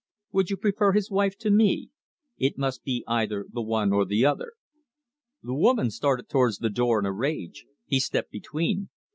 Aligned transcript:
Would 0.31 0.49
you 0.49 0.57
prefer 0.57 0.93
his 0.93 1.11
wife 1.11 1.37
to 1.37 1.51
me? 1.51 1.91
It 2.39 2.57
must 2.57 2.83
be 2.83 3.03
either 3.07 3.45
the 3.47 3.61
one 3.61 3.93
or 3.93 4.03
the 4.03 4.25
other." 4.25 4.53
The 5.43 5.53
woman 5.53 5.91
started 5.91 6.27
towards 6.27 6.57
the 6.57 6.71
door 6.71 6.97
in 6.97 7.05
a 7.05 7.11
rage. 7.13 7.67
He 7.85 7.99
stepped 7.99 8.31
between. 8.31 8.89